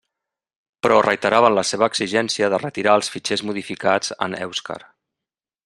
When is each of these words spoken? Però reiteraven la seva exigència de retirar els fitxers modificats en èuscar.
Però 0.85 0.95
reiteraven 1.05 1.53
la 1.57 1.65
seva 1.71 1.89
exigència 1.93 2.49
de 2.55 2.61
retirar 2.63 2.97
els 3.01 3.13
fitxers 3.17 3.45
modificats 3.51 4.15
en 4.29 4.35
èuscar. 4.43 4.83